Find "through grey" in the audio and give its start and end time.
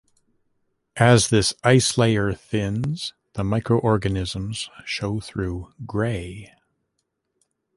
5.19-6.51